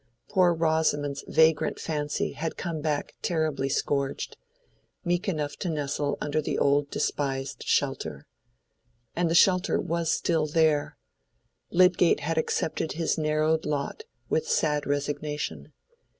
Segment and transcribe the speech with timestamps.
[0.29, 6.89] Poor Rosamond's vagrant fancy had come back terribly scourged—meek enough to nestle under the old
[6.89, 8.25] despised shelter.
[9.15, 10.97] And the shelter was still there:
[11.69, 15.71] Lydgate had accepted his narrowed lot with sad resignation.